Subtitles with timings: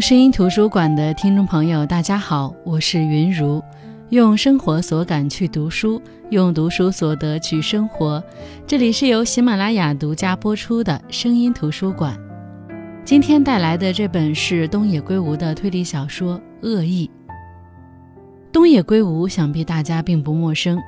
[0.00, 3.62] 声音图书馆的听众朋友，大家好，我是云如，
[4.10, 6.00] 用生活所感去读书，
[6.30, 8.22] 用读书所得去生活。
[8.66, 12.18] 这里是由喜马拉雅独家播出的声音图书馆。
[13.04, 17.08] 今天带来的这本是东野圭吾的推理小说《恶意》。
[18.52, 20.78] 东野圭吾想必大家并不陌生，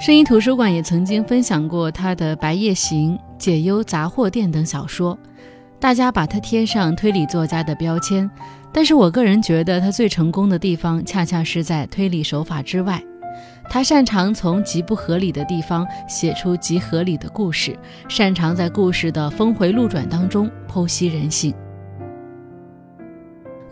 [0.00, 5.18] 声音图书馆也曾经分享过他的《白夜行》《解忧杂货店》等小说。
[5.80, 8.30] 大家把他贴上推理作家的标签，
[8.72, 13.02] 但是我个人觉得他最成功的地方，恰恰是在推理手法之外。
[13.68, 21.54] 他擅长从极不合理的地方写出极合理的故事，擅长在故事的峰回路转当中剖析人性。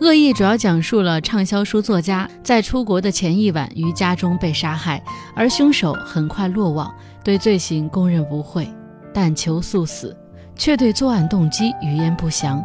[0.00, 5.02] 恶意主要讲述了畅销书作家在出国的前一晚于家中被杀害，
[5.36, 8.68] 而凶手很快落网，对罪行供认不讳，
[9.14, 10.16] 但求速死。
[10.62, 12.62] 却对作案动机语焉不详。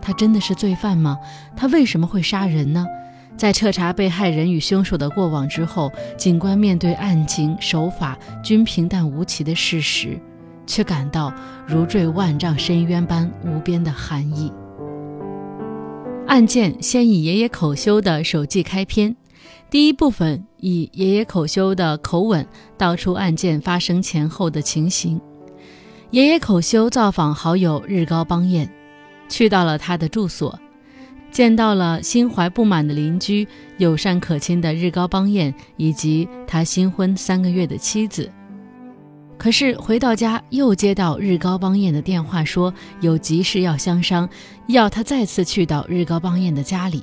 [0.00, 1.18] 他真的是罪犯吗？
[1.54, 2.86] 他为什么会杀人呢？
[3.36, 10.18] 在彻查被害人与凶手的过往之后，警官面对案情手法均平淡无奇的事实，
[10.66, 11.30] 却感到
[11.66, 14.50] 如坠万丈深渊般无边的寒意。
[16.26, 19.14] 案件先以爷爷口修的手记开篇，
[19.68, 22.46] 第一部分以爷爷口修的口吻
[22.78, 25.20] 道出案件发生前后的情形。
[26.14, 28.68] 爷爷口修造访好友日高邦彦，
[29.28, 30.56] 去到了他的住所，
[31.32, 33.48] 见到了心怀不满的邻居、
[33.78, 38.30] 友善可亲的日高邦彦以及他新婚三个月的妻子。
[39.36, 44.28] 可是回到家，又接到日高邦彦的电话，说有急事要相商，
[44.68, 47.02] 要他再次去到日高邦彦的家里。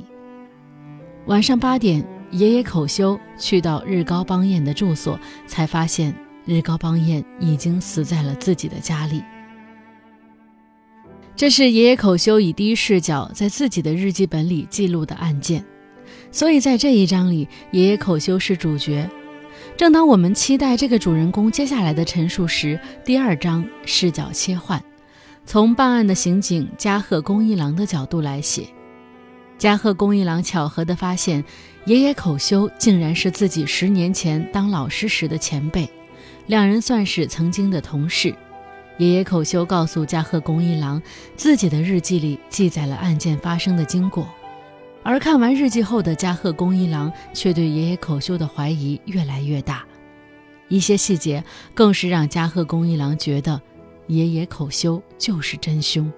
[1.25, 2.01] 晚上八点，
[2.31, 6.15] 爷爷口修去到日高邦彦的住所，才发现。
[6.51, 9.23] 日高邦彦已经死在了自己的家里。
[11.33, 15.63] 这是爷爷口修以第一视角在自己的日记本里记录的案件，
[16.29, 19.09] 所以在这一章里，爷爷口修是主角。
[19.77, 24.83] 正当我们期待这个主人公接下来的陈述时，第二章视角切换，
[25.45, 28.67] 从办案的刑警加贺公一郎的角度来写。
[29.57, 31.43] 加贺公一郎巧合地发现，
[31.85, 35.89] 爷爷口修竟然是自己十年前当老师时的前辈。
[36.47, 38.35] 两人算是曾经的同事。
[38.97, 41.01] 爷爷口修告诉加贺恭一郎，
[41.35, 44.27] 自己的日记里记载了案件发生的经过。
[45.03, 49.83] 而看完日记后的加贺恭一郎却对爷爷口修的怀疑越来越大，
[50.67, 51.43] 一些细节
[51.73, 53.59] 更是让加贺恭一郎觉得
[54.05, 56.11] 爷爷口修就是真凶。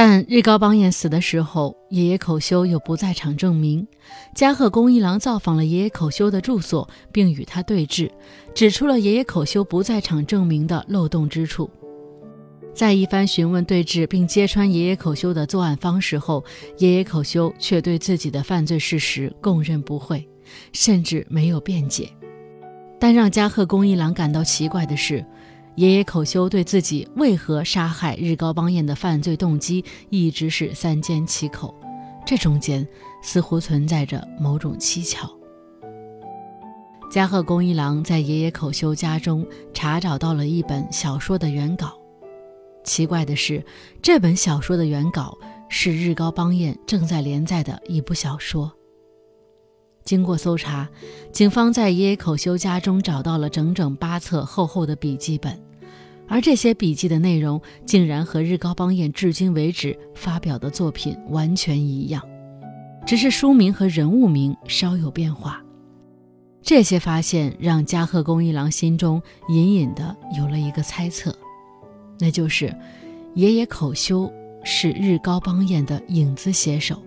[0.00, 3.84] 但日高邦彦死的时候，爷爷口修有不在场证明。
[4.32, 8.08] 加贺公一郎造访了爷爷口修的住所，并与他对峙，
[8.54, 11.68] 指出了爷爷口修不在场证明的漏洞之处。
[12.72, 16.44] 在一番询问对峙，并揭穿爷爷口修的作案方式后，
[16.76, 20.24] 爷爷口修却对自己的犯罪事实供认不讳，
[20.72, 22.08] 甚至没有辩解。
[23.00, 25.26] 但让加贺公一郎感到奇怪的是。
[25.78, 31.72] 爷爷口修对自己为何杀害日高邦彦的犯罪动机一直是三缄其口，
[32.26, 32.84] 这中间
[33.22, 35.30] 似乎存在着某种蹊跷。
[37.08, 41.96] 加贺公一郎在爷爷口修家中查找到了一本小说的原稿，
[42.82, 43.64] 奇怪的是，
[44.02, 45.38] 这本小说的原稿
[45.68, 48.72] 是日高邦彦正在连载的一部小说。
[50.02, 50.88] 经过搜查，
[51.30, 55.56] 警方在爷爷口修家中找到了整整八册厚厚的笔记本。
[56.28, 62.22] 而这些笔记的内容竟然和日高邦彦至今为止发表的作品完全一样，
[63.06, 65.64] 只是书名和人物名稍有变化。
[66.60, 71.34] 这些发现让加贺恭一郎心中隐隐的有了一个猜测，
[72.18, 72.76] 那就是
[73.34, 74.30] 爷爷口修
[74.64, 77.02] 是日高邦彦的影子写手，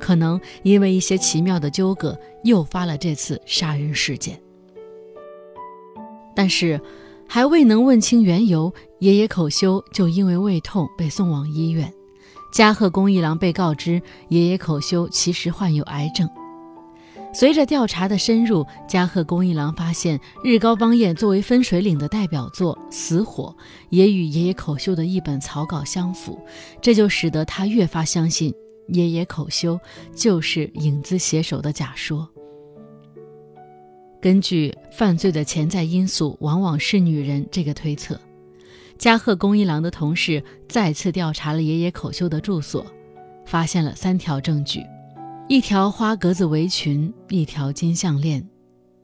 [0.00, 4.36] 可能因为一些奇妙的纠葛诱发了这次杀人事件。
[6.34, 6.80] 但是。
[7.28, 11.92] 还未能问清缘由，爷爷口修就因为胃痛被送往医院。
[12.52, 16.28] 加贺公一郎被告知，爷爷口修其实患有癌症。
[17.34, 23.56] 随着调查的深入，加贺公一郎发现日高邦彦作为分水岭的代表作《死火》
[23.88, 26.38] 也与爷爷口修的一本草稿相符，
[26.82, 28.52] 这就使得他越发相信
[28.88, 29.80] 爷爷口修
[30.14, 32.28] 就是影子写手的假说。
[34.22, 38.20] 根据犯罪的潜在因素往往是女人这个推测，
[38.96, 42.86] 加贺公一郎的同事再次调查了爷爷口修的住所，
[43.44, 44.80] 发现了三条证据：
[45.48, 48.48] 一条花格子围裙，一条金项链，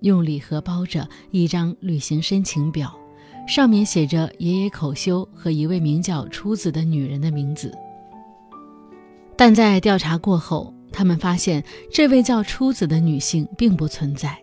[0.02, 2.96] 用礼盒包着一张旅行申请表，
[3.48, 7.76] 上面写着爷爷口修和一位名叫初子的女人的名字。
[9.36, 14.40] 但在调查过后，他们发现这位叫初子的女性并不存在。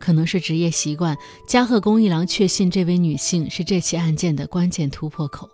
[0.00, 1.16] 可能是职业习惯，
[1.46, 5.48] 加贺公一郎确信这位女性是这起案件的关键突破口。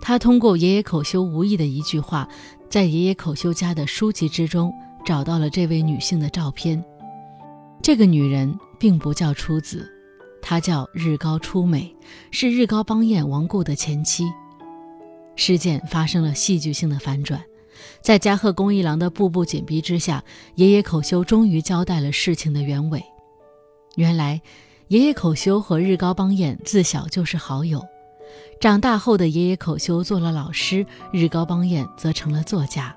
[0.00, 2.28] 他通过爷爷口修无意的一句话，
[2.68, 4.72] 在爷爷口修家的书籍之中
[5.04, 6.84] 找到了这位女性的照片。
[7.82, 9.88] 这个女人并不叫初子，
[10.42, 11.94] 她叫日高初美，
[12.30, 14.24] 是日高邦彦亡故的前妻。
[15.34, 17.42] 事件发生了戏剧性的反转，
[18.00, 20.22] 在加贺恭一郎的步步紧逼之下，
[20.54, 23.04] 爷爷口修终于交代了事情的原委。
[23.96, 24.40] 原来，
[24.88, 27.84] 爷爷口修和日高邦彦自小就是好友。
[28.60, 32.94] 长大后的爷爷口修做了老师，日高邦彦则成了作家。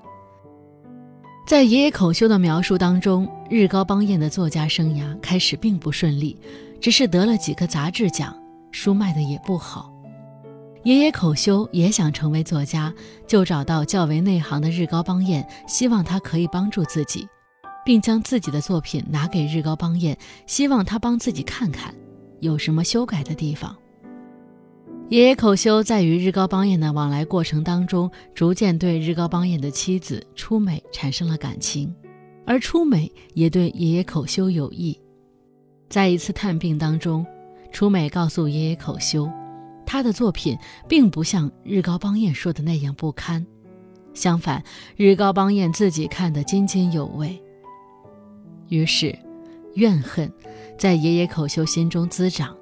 [1.46, 6.38] 在爷爷口修的描述当中，日高邦彦的作家生涯开始并不顺利，
[6.80, 8.36] 只是得了几个杂志奖，
[8.70, 9.89] 书卖的也不好。
[10.82, 12.92] 爷爷口修也想成为作家，
[13.26, 17.28] 就找到较为内行的日高邦彦，希望他可以帮助自己，
[17.84, 20.16] 并将自己的作品拿给日高邦彦，
[20.46, 21.94] 希望他帮自己看看
[22.40, 23.76] 有什么修改的地方。
[25.10, 31.94] 爷爷口修在与日高邦彦的往来过程当中，逐渐对日高邦彦的妻子出美产生了感情，
[32.46, 34.98] 而出美也对爷爷口修有意。
[35.90, 37.26] 在一次探病当中，
[37.70, 39.28] 出美告诉爷爷口修。
[39.92, 40.56] 他的作品
[40.86, 43.44] 并不像日高邦彦说的那样不堪，
[44.14, 44.62] 相反，
[44.96, 47.42] 日高邦彦自己看得津津有味。
[48.68, 49.18] 于是，
[49.74, 50.32] 怨恨
[50.78, 52.56] 在爷爷口修心中滋长。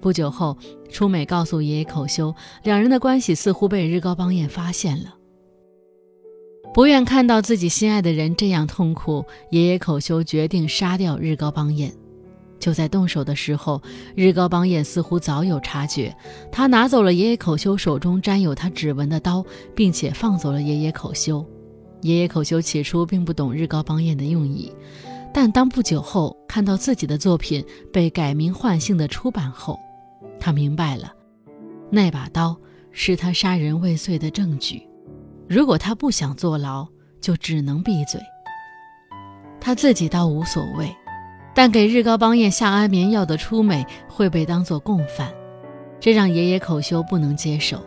[0.00, 0.58] 不久后，
[0.90, 5.14] 出美告诉爷爷口修，两人的关系似乎被日高邦彦发现了。
[6.74, 11.94] 不愿看到自己心爱的人这样痛苦，爷爷口修决定杀掉日高邦彦。
[12.60, 13.82] 就在动手的时候，
[14.14, 16.14] 日高邦彦似乎早有察觉，
[16.52, 21.44] 他拿走了爷爷口修手中沾有他指纹的刀，并且放走了爷爷口修。
[22.02, 24.72] 爷爷口修起初并不懂日高邦彦的用意，
[25.34, 29.78] 但当不久后看到自己的作品被改名换姓的出版后，
[30.38, 31.12] 他明白了，
[31.90, 32.56] 那把刀
[32.92, 34.86] 是他杀人未遂的证据。
[35.48, 36.86] 如果他不想坐牢，
[37.20, 38.20] 就只能闭嘴。
[39.60, 40.90] 他自己倒无所谓。
[41.54, 45.32] 但给日高邦彦下安眠药的出美会被当作共犯，
[45.98, 47.84] 这让爷爷口修不能接受。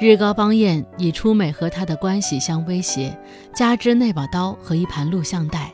[0.00, 3.16] 日高邦彦以出美和他的关系相威胁，
[3.54, 5.72] 加之那把刀和一盘录像带，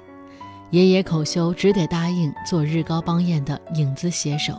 [0.70, 4.54] 爷爷口修只得答应做日高邦彦的影子写手。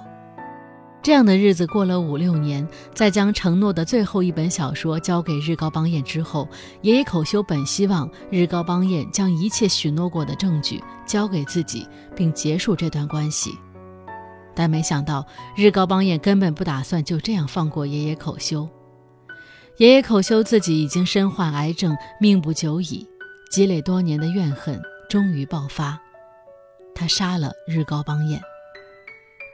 [1.06, 6.50] 这样的日子过了五六年，在将承诺的最后一本小说交给日高邦彦之后，
[6.82, 13.52] 爷爷口修本希望日高邦彦将一切许诺过的证据交给自己，并结束这段关系。
[14.56, 15.24] 但没想到，
[15.56, 18.68] 日高邦彦根本不打算就这样放过爷爷口修。
[19.78, 23.08] 爷爷口修自己已经身患癌症，命不久矣，
[23.52, 26.02] 积累多年的怨恨终于爆发，
[26.96, 28.42] 他杀了日高邦彦。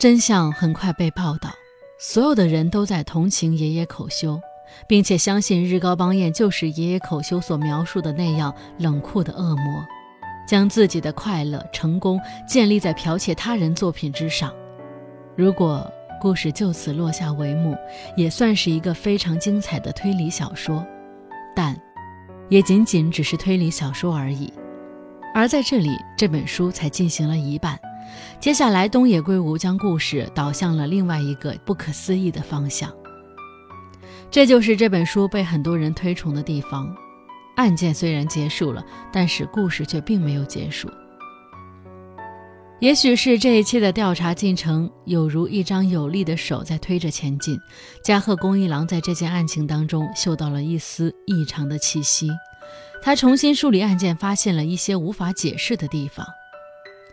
[0.01, 1.51] 真相很快被报道，
[1.99, 4.41] 所有的人都在同情爷爷口修，
[4.87, 9.85] 并且相信日高邦彦就是爷爷口修所描述的那样冷酷的恶魔，
[10.47, 14.51] 将自己的快乐、成功建立在剽窃他人作品之上。
[15.35, 15.87] 如果
[16.19, 17.77] 故事就此落下帷幕，
[18.15, 20.83] 也算是一个非常精彩的推理小说，
[21.55, 21.79] 但
[22.49, 24.51] 也仅仅只是推理小说而已。
[25.35, 27.79] 而在这里，这本书才进行了一半。
[28.39, 32.91] 接下来，东野圭吾将故事导向了另外一个不可思议的方向。
[34.29, 36.93] 这就是这本书被很多人推崇的地方。
[37.57, 40.89] 案件虽然结束了，但是故事却并没有结束。
[42.79, 47.59] 也许是这一切的调查进程有如一张有力的手在推着前进。
[48.03, 52.27] 加贺恭一郎在这件案情当中嗅到了一丝异常的气息，
[53.03, 56.25] 他重新梳理案件，发现了一些无法解释的地方。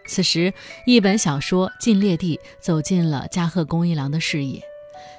[0.09, 0.53] 此时，
[0.87, 4.61] 一本小说《禁猎地》走进了加贺恭一郎的视野。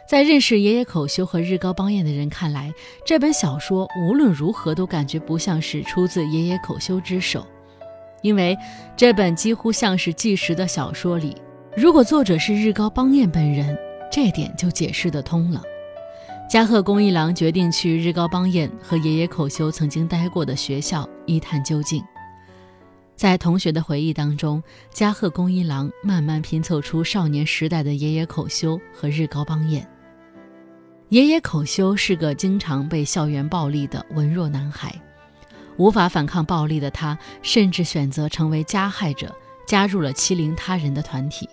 [0.10, 2.74] 在认识爷爷口修和日高邦彦的人看来，
[3.06, 7.46] 这本小说无论如何都感觉不像是出自爷爷口修之手，
[8.24, 8.58] 因为
[8.98, 11.38] 这本几乎像是纪实的小说里，
[11.78, 13.78] 如果作者是日高邦彦本人，
[14.12, 15.62] 这点就解释得通了。
[16.50, 22.04] 加贺恭一郎决定去日高邦彦和爷爷口修曾经待过的学校一探究竟。
[23.20, 29.86] 在同学的回忆当中，加贺恭一郎慢慢拼凑出少年时代的爷爷口修和日高邦彦。
[31.10, 34.96] 爷爷口修是个经常被校园暴力的文弱男孩，
[35.76, 39.36] 无法反抗暴力的他，甚至选择成为加害者，
[39.68, 41.50] 加入了欺凌他人的团体。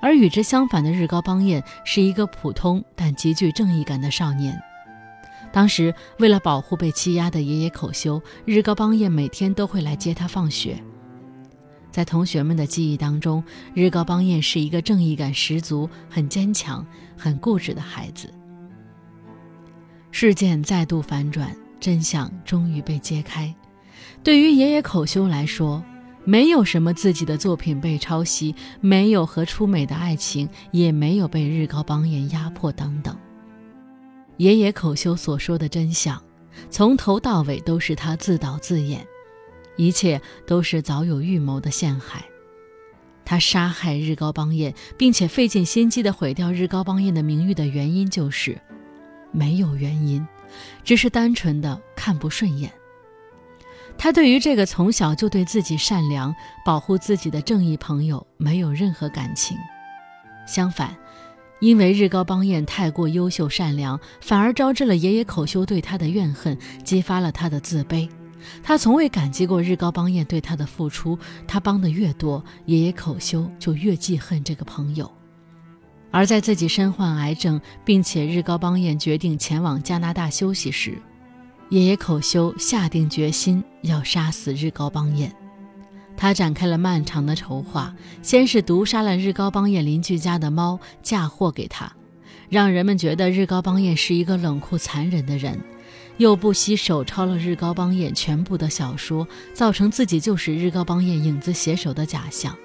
[0.00, 4.58] 而与之相反的日高邦彦是一个普通但极具正义感的少年。
[5.56, 10.78] 当时为了保护被欺压的爷爷口修，日高邦彦每天都会来接他放学。
[11.90, 16.86] 在同学们的记忆当中，日高邦彦是一个正义感十足、很坚强、
[17.16, 18.30] 很固执的孩子。
[20.10, 23.54] 事件再度反转，真相终于被揭开。
[24.22, 25.82] 对于爷爷口修来说，
[26.26, 33.16] 没有什么自己的作品被抄袭，没有和出美的爱情，也没有被日高邦彦压迫等等。
[34.38, 36.22] 爷爷口修所说的真相，
[36.70, 39.06] 从头到尾都是他自导自演，
[39.76, 42.24] 一切都是早有预谋的陷害。
[43.24, 48.60] 他杀害日高邦彦，并且费尽心机的毁掉日高邦彦的名誉的原因，就是
[49.32, 50.24] 没有原因，
[50.84, 52.70] 只是单纯的看不顺眼。
[53.98, 59.56] 他对于这个从小就对自己善良、保护自己的正义朋友没有任何感情，
[60.46, 60.94] 相反，
[61.60, 68.08] 因为日高邦彦太过优秀善良，反而招致了爷爷口修对他的怨恨，激发了他的自卑。
[68.62, 75.10] 他从未感激过日高邦彦对他的付出，他帮的越多，爷爷口修就越记恨这个朋友。
[76.12, 80.96] 而在自己身患癌症，并且日高邦彦决定前往加拿大休息时，
[81.70, 85.34] 爷爷口修下定决心要杀死日高邦彦，
[86.16, 87.94] 他展开了漫长的筹划。
[88.22, 91.92] 先是毒杀了日高邦彦邻居家的猫，嫁祸给他，
[92.48, 95.56] 让人们觉得日高邦彦是一个冷酷残忍的人；
[96.16, 102.56] 又不惜手抄了日高邦彦全部的小说，造成自己就是日高邦彦影子写手的假象，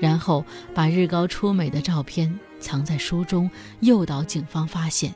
[0.00, 5.14] 然后把日高出美的照片藏在书中，诱导警方发现。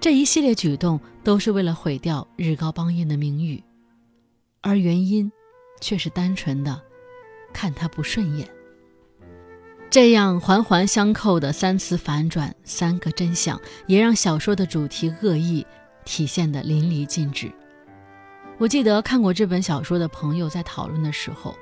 [0.00, 3.62] 这一系列举动都是为了毁掉日高邦彦的名誉，
[4.60, 5.30] 而原因
[5.82, 6.80] 却是单纯的
[7.52, 8.48] 看他不顺眼。
[9.90, 15.66] 这样环环相扣的三次反转，三个真相，也让小说的主题恶意
[16.06, 17.52] 体现得淋漓尽致。
[18.58, 21.54] 我记得看过这本小说的朋友在讨论的时候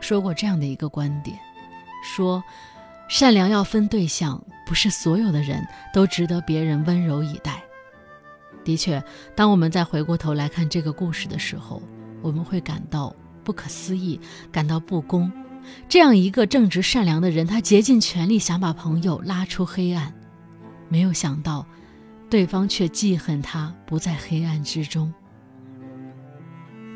[0.00, 1.38] 说过这样的一个观点：
[2.04, 2.42] 说
[3.08, 7.62] 善良要分对象，不是所有的人都值得别人温柔以待。
[8.64, 9.02] 的确，
[9.34, 11.80] 当我们再回过头来看这个故事的时候，
[12.20, 13.16] 我们会感到
[13.48, 14.20] 不可思议，
[14.52, 15.32] 感到不公。
[15.88, 20.12] 这样一个正直善良的人，他竭尽全力想把朋友拉出黑暗，
[20.90, 21.64] 没有想到，
[22.28, 25.10] 对方却记恨他不在黑暗之中。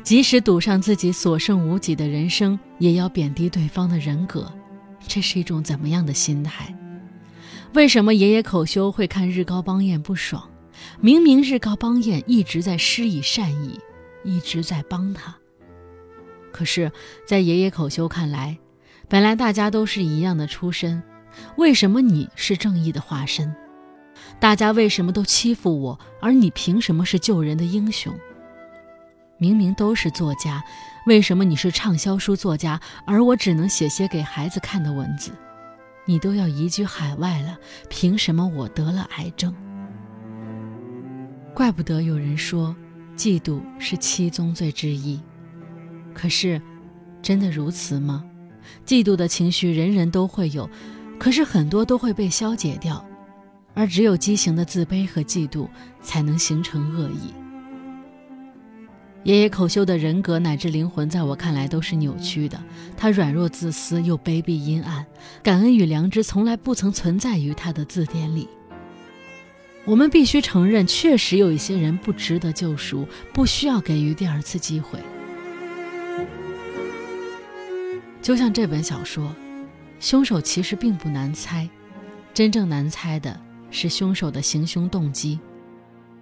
[0.03, 4.53] 即使赌上自己所剩无几的人生，也要贬低对方的人格，
[5.07, 6.71] 这是一种怎么样的心态？
[7.73, 10.47] 为什么爷爷口修会看日高邦彦不爽？
[11.01, 13.79] 明明日高邦彦一直在施以善意，
[14.23, 15.35] 一直在帮他。
[16.53, 16.89] 可是，
[17.27, 18.57] 在爷爷口修看来，
[19.09, 21.03] 本来大家都是一样的出身，
[21.57, 23.53] 为什么你是正义的化身？
[24.39, 28.13] 大家为什么都欺负我，而你凭什么是救人的英雄？
[29.39, 30.63] 明明都是作家，
[31.07, 35.31] 为什么你是畅销书作家，而我只能写些给孩子看的文字？
[36.05, 37.57] 你都要移居海外了，
[37.89, 39.53] 凭什么我得了癌症？
[41.53, 42.75] 怪不得有人说，
[43.17, 45.19] 嫉妒是七宗罪之一。
[46.13, 46.61] 可是，
[47.21, 48.23] 真的如此吗？
[48.85, 50.69] 嫉妒的情绪人人都会有，
[51.19, 53.05] 可是很多都会被消解掉，
[53.73, 55.67] 而只有畸形的自卑和嫉妒
[56.01, 57.33] 才能形成恶意。
[59.23, 62.61] 爷爷口修的人格乃至灵魂，在我看来都是扭曲的。
[62.97, 65.05] 他软弱自私又卑鄙阴暗，
[65.41, 68.49] 感恩与良知从来不曾存在于他的字典里。
[69.85, 74.99] 我们必须承认，确实有一些人不值得救赎，不需要给予第二次机会。
[78.23, 79.31] 就像这本小说，
[79.99, 81.69] 凶手其实并不难猜，
[82.33, 83.39] 真正难猜的
[83.69, 85.37] 是凶手的行凶动机。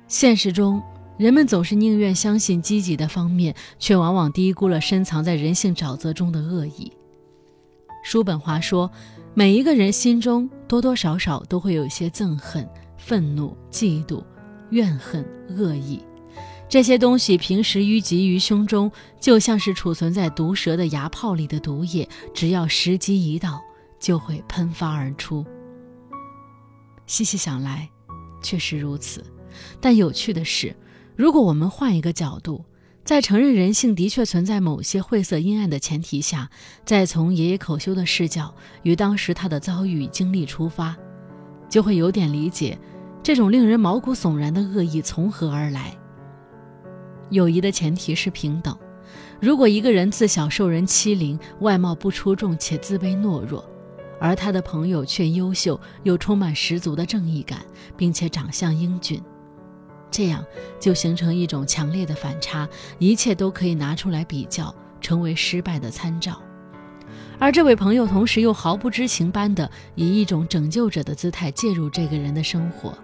[0.08, 0.82] 现实中，
[1.18, 6.92] 人们总是宁愿相信积极的方面，却往往低估了深藏在人性沼泽中的恶意。
[8.04, 8.92] 叔本华说，
[9.36, 12.68] 每一个人心中多多少少都会有一些憎恨。
[12.98, 14.24] 愤怒、嫉妒、
[14.70, 16.00] 怨恨、恶意，
[16.72, 23.62] 这些东西平时淤积于胸中，就像是储存在毒蛇的牙泡里的毒液，只要时机一到，
[24.00, 25.46] 就会喷发而出。
[27.06, 27.90] 细细想来，
[28.42, 29.22] 确实如此。
[29.82, 30.74] 但有趣的是，
[31.18, 32.64] 如果我们换一个角度，
[33.04, 36.50] 在承认人性的确存在某些晦涩阴暗的前提下，
[36.86, 40.96] 再从爷爷口修的视角与当时他的遭遇经历出发，
[41.68, 42.80] 就会有点理解。
[43.22, 45.98] 这种令人毛骨悚然的恶意从何而来？
[47.32, 48.78] 友谊的前提是平等。
[49.40, 53.68] 如果一个人自小受人欺凌，外貌不出众且自卑懦弱，
[54.20, 57.66] 而他的朋友却优秀又充满十足的正义感，
[57.98, 59.20] 并且长相英俊，
[60.12, 60.46] 这样
[60.80, 62.70] 就形成一种强烈的反差，
[63.00, 66.40] 一切都可以拿出来比较，成为失败的参照。
[67.40, 72.96] 而这位朋友同时又毫不知情般的以一种拯救者的姿态介入这个人的生活，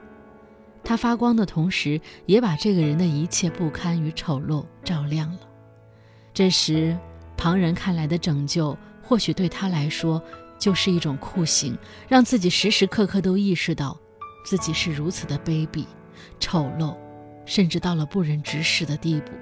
[0.88, 5.40] 他发光的同时，也把这个人的一切不堪与丑陋照亮了。
[6.34, 6.98] 这时，
[7.36, 10.24] 旁人看来的拯救，或许对他来说
[10.58, 11.78] 就是一种酷刑，
[12.08, 14.00] 让自己时时刻刻都意识到，
[14.46, 15.84] 自己是如此的卑鄙、
[16.40, 16.96] 丑陋，
[17.46, 19.34] 甚至到了不忍直视的地步。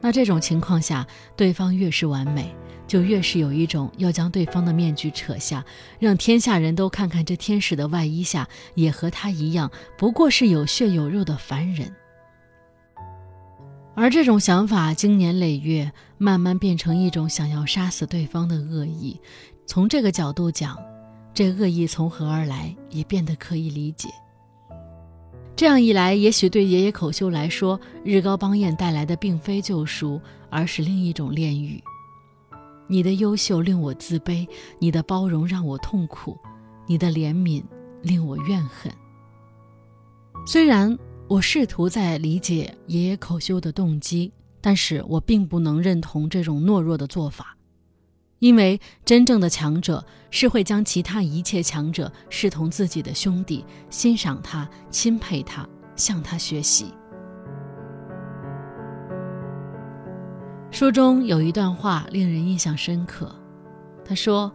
[0.00, 2.54] 那这种情况下，对方越是完美。
[2.86, 5.64] 就越是有一种要将对方的面具扯下，
[5.98, 11.92] 让天下人都看看这天使的外衣下也和他一样，不过是有血有肉的凡人。
[13.96, 19.20] 而这种想法经年累月，慢慢变成一种想要杀死对方的恶意。
[19.66, 20.78] 从这个角度讲，
[21.34, 24.08] 这恶意从何而来，也变得可以理解。
[25.56, 30.20] 这样一来，也许对爷爷口秀来说，日高邦彦带来的并非救赎，
[30.50, 31.82] 而是另一种炼狱。
[32.86, 34.46] 你的优秀令我自卑，
[34.78, 36.36] 你的包容让我痛苦，
[36.86, 37.64] 你的怜悯
[38.02, 38.92] 令我怨恨。
[40.46, 40.96] 虽然
[41.26, 47.55] 我试图在理解爷爷口修的动机，但是我并不能认同这种懦弱的做法，
[48.38, 55.66] 因为真正的强者是会将其他一切强者视同自己的兄弟，欣赏他，钦佩他，
[55.96, 56.92] 向他学习。
[60.70, 63.34] 书中有一段话令人印象深刻，
[64.04, 64.52] 他说：“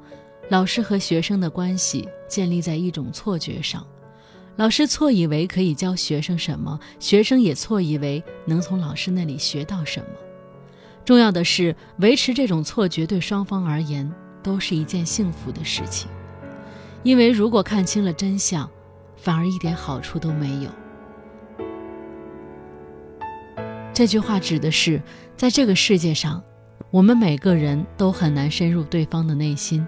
[0.50, 3.84] 老师和学生的关系建立在一种错觉上，
[4.56, 10.06] 老师错以为可以教学生什么，学生也错以为能从老师那里学到什么。
[11.04, 14.10] 重要的是，维持这种错觉对双方而言
[14.44, 16.10] 都是一件幸福的事情，
[17.04, 18.70] 因为如果看清了真相，
[19.18, 20.70] 反而一点好处都没有。”
[23.94, 25.02] 这句话指的是，
[25.36, 26.42] 在这个世界上，
[26.92, 29.86] 我们每个人都很难深入对方的内心。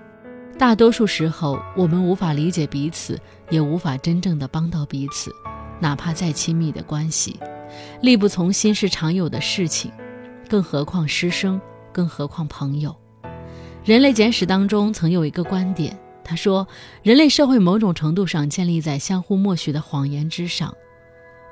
[0.58, 5.32] 大多数时候，我们无法理解彼此，也无法真正的帮到彼此，
[5.80, 7.40] 哪怕再亲密的关系，
[8.02, 9.92] 力不从心是常有的事情，
[10.48, 11.60] 更何况师生，
[11.92, 12.96] 更何况朋友。
[13.84, 16.68] 人类简史当中曾有一个观点，他说，
[17.02, 20.74] 人类社会某种程度上建立在相互默许的谎言之上，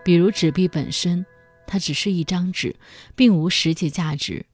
[0.04, 1.26] 比如纸币本身。
[1.68, 2.76] 它只是一张纸，
[3.16, 4.46] 并无实际价值，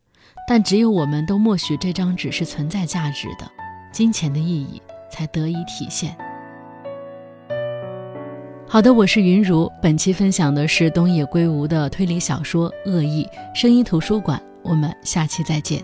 [0.48, 3.52] 但只有我们都默许这张纸是存在价值的，
[3.92, 4.80] 金钱的意义
[5.12, 6.16] 才得以体现。
[8.70, 13.26] 好的，我是云如，本期分享的是东野圭吾的推理小说《恶意》，
[13.58, 15.82] 声音图书馆，我们下期再见。